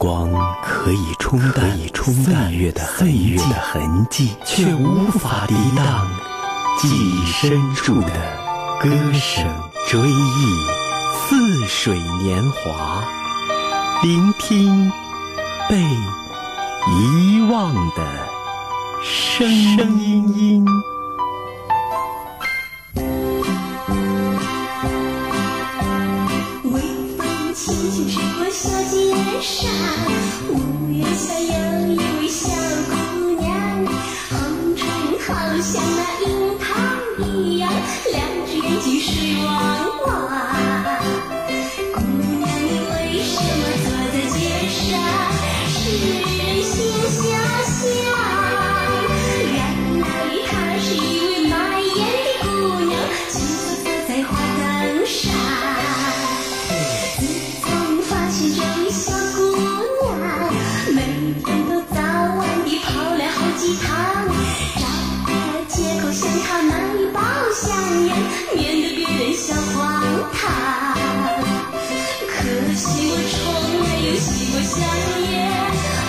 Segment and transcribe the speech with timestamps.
[0.00, 0.30] 光
[0.62, 6.08] 可以冲淡岁月的岁月的痕迹，却无法抵挡
[6.78, 8.08] 记忆深处的
[8.80, 9.46] 歌声。
[9.90, 10.66] 追忆
[11.12, 13.04] 似水年华，
[14.02, 14.90] 聆听
[15.68, 18.02] 被遗忘的
[19.02, 20.64] 声音。
[29.40, 29.70] 山
[30.50, 32.09] 五月下扬扬
[73.02, 74.78] 我从没有吸过香
[75.30, 75.99] 烟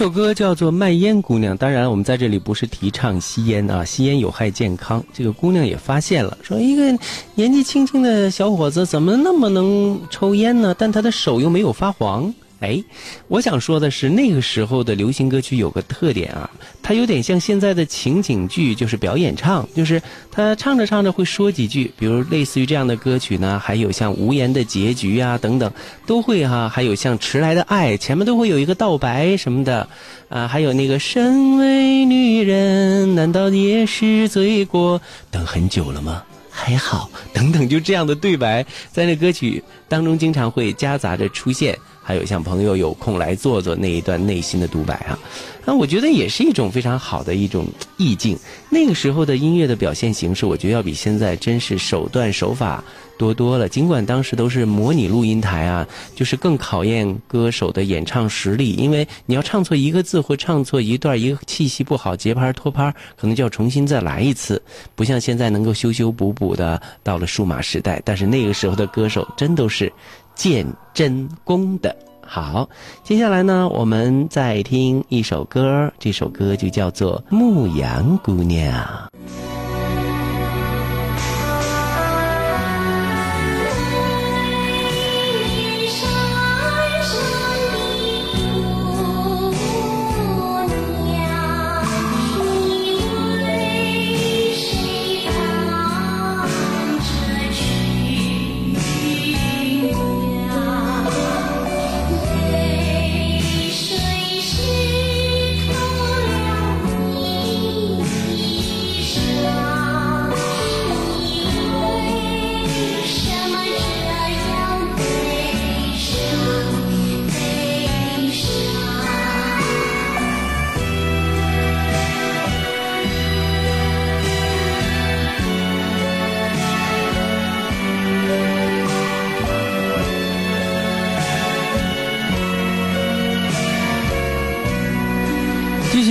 [0.00, 5.04] 首歌叫做《卖烟姑娘》，当然我们在这里不是提倡吸烟啊，吸烟有害健康。
[5.12, 6.98] 这个姑娘也发现了，说一个
[7.34, 10.74] 年纪轻轻的小伙子怎么那么能抽烟呢？
[10.78, 12.32] 但他的手又没有发黄。
[12.60, 12.82] 哎，
[13.26, 16.48] 我想说的是，那个时候的流行歌曲有个特点啊，
[16.82, 20.00] 它有点像现在的情景剧，就是表演唱，就是
[20.30, 25.72] 他唱着唱着会说几句，比如类似于这样的歌曲呢，还有像无言的结局啊等等，
[26.06, 29.88] 都会哈，还有像迟来的爱，前面都会有一个道白什么的，
[30.28, 35.00] 啊，还有那个身为女人，难道也是罪过？
[35.30, 36.22] 等很久了吗？
[36.50, 41.78] 还好，等等，就这样的对白，在那歌曲当中经常会夹杂着出现。
[42.10, 45.16] 还有像朋友有空来坐坐那一段内心的独白啊，
[45.64, 47.64] 那我觉得也是一种非常好的一种
[47.98, 48.36] 意境。
[48.68, 52.82] 那个时候的音乐的表现形式，我觉得要比现在真是手段手法
[53.16, 53.68] 多多了。
[53.68, 64.60] 尽管当时都是模拟录音台啊，就是更考验歌手的演唱实力，因为你要唱错一个字或唱错一段，一个气息不好，节拍拖拍，可能就要重新再来一次。
[64.96, 68.02] 不像现在能够修修补补的，到了数码时代。
[68.04, 69.92] 但是那个时候的歌手真都是。
[70.40, 71.94] 见真功的
[72.26, 72.66] 好，
[73.04, 78.72] 接下来呢，我们再听一首歌，这首歌就叫做《牧羊姑娘》。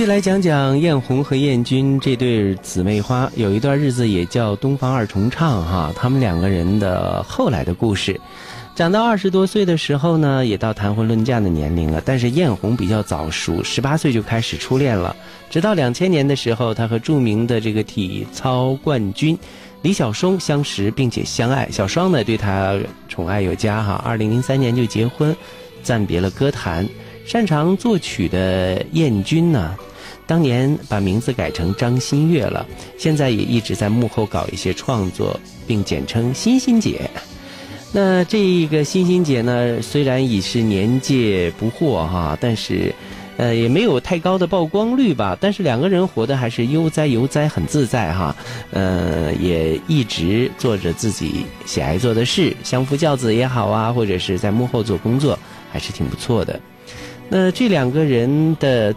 [0.00, 8.18] 继续来讲讲艳红和艳君这对姊妹花，有一段日子也叫东方二重唱哈，他们两个人的后来的故事。
[8.74, 12.02] 长到二十多岁的时候呢，也到谈婚论嫁的年龄了。
[12.02, 15.14] 但是艳红比较早熟，十八岁就开始初恋了。
[15.50, 19.38] 直到两千年的时候，她和著名的这个体操冠军
[19.82, 21.68] 李晓松相识并且相爱。
[21.70, 22.74] 小双呢对她
[23.06, 24.02] 宠爱有加哈。
[24.02, 25.36] 二零零三年就结婚，
[25.82, 26.88] 暂别了歌坛。
[27.26, 29.76] 擅长作曲的燕君呢？
[30.30, 32.64] 当年把名字改成张馨月了，
[32.96, 37.10] 现在也一直在幕后搞一些创作，并简称欣欣姐。
[37.90, 42.94] 那这个欣欣姐呢，虽然已是年届不惑哈，但是，
[43.38, 45.36] 呃，也没有太高的曝光率吧。
[45.40, 48.36] 但是两个人活得还是悠哉悠哉，很自在哈。
[48.70, 55.36] 呃，也一直做着自己喜爱做的事，相夫教子也好啊，或者是在幕后做工作，
[55.72, 56.60] 还是挺不错的。
[57.28, 58.94] 那这两个人的。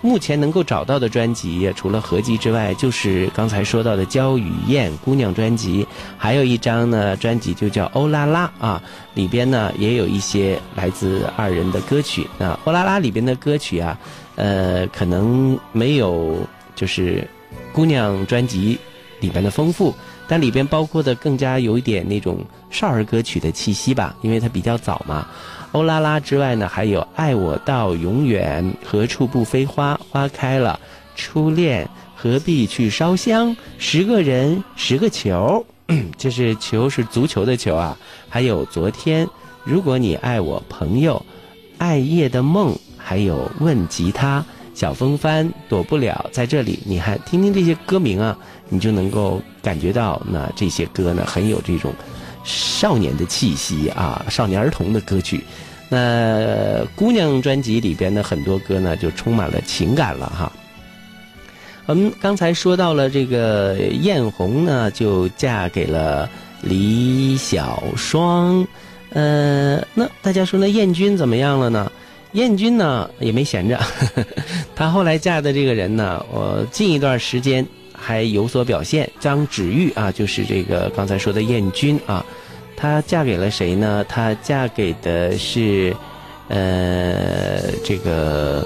[0.00, 5.86] 目前能够找到的专辑，除了合集之外，就是刚才说到的《焦雨燕姑娘》专辑，
[6.16, 8.80] 还有一张呢专辑就叫《欧拉拉》啊，
[9.14, 12.26] 里边呢也有一些来自二人的歌曲。
[12.38, 13.98] 那《欧拉拉》里边的歌曲啊，
[14.36, 16.38] 呃，可能没有
[16.76, 17.28] 就是
[17.74, 18.78] 《姑娘》专辑
[19.20, 19.92] 里边的丰富，
[20.28, 25.26] 但里边包括的更加有一点那种少儿歌曲的气息吧，因为它比较早嘛。
[25.72, 30.78] 欧啦啦之外呢，还有爱我到永远，何处不飞花，花开了，
[31.16, 35.64] 初恋，何必去烧香，十个人，十个球，
[36.16, 37.96] 这 是球是足球的球啊。
[38.28, 39.28] 还有昨天，
[39.64, 41.24] 如果你爱我，朋友，
[41.76, 44.44] 爱夜的梦，还有问吉他，
[44.78, 48.38] 小风帆，躲不了，在这里，你还听听这些歌名啊，
[48.68, 51.92] 你就能够感觉到那这些歌呢，很有这种。
[52.44, 55.42] 少年的气息啊，少年儿童的歌曲。
[55.88, 60.52] 那姑娘专辑里边的很多歌呢，就充满了情感了哈。
[61.86, 66.30] 我们刚才说到了这个艳红呢，就嫁给了
[66.62, 68.64] 李小双。
[69.10, 71.90] 呃，那大家说那艳君怎么样了呢？
[72.38, 73.78] 艳君呢也没闲着，
[74.74, 77.66] 她后来嫁的这个人呢，我近一段时间。
[78.00, 82.24] 还有所表现，张芷玉啊，就是这个刚才说的燕君啊，
[82.76, 84.04] 她嫁给了谁呢？
[84.08, 85.92] 她嫁给的是，
[86.46, 88.64] 呃，这个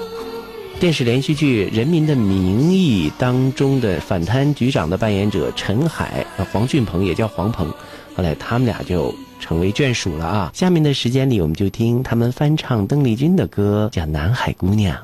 [0.79, 7.67] 电视连续剧《人民的名义》当中的反贪局长的扮演者陈海，黄俊鹏也叫黄鹏，
[8.15, 10.51] 后来他们俩就成为眷属了啊。
[10.53, 14.97] 下面的时间里，我们就听他们翻唱邓丽君的歌，叫《南海姑娘》。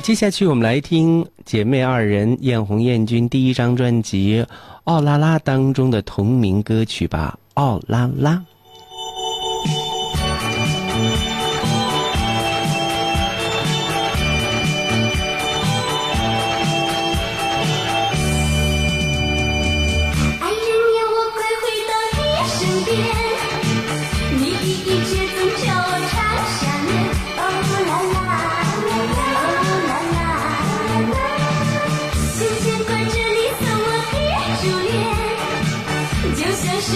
[0.00, 4.40] 接下去我们来听姐妹二人艳红艳君第一张专辑
[4.84, 8.34] 《奥拉拉》当中的同名歌曲吧，《奥拉拉》。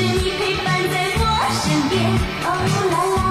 [0.02, 1.24] 是你陪伴在我
[1.62, 2.10] 身边。
[2.44, 3.21] 哦